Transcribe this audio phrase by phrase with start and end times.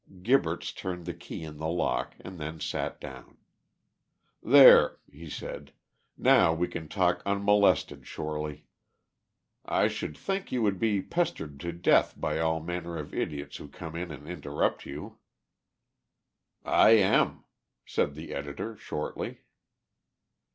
[0.23, 3.37] Gibberts turned the key in the lock, and then sat down.
[4.41, 5.73] "There," he said;
[6.17, 8.65] "now we can talk unmolested, Shorely.
[9.63, 13.67] I should think you would be pestered to death by all manner of idiots who
[13.67, 15.19] come in and interrupt you."
[16.65, 17.43] "I am,"
[17.85, 19.41] said the editor, shortly.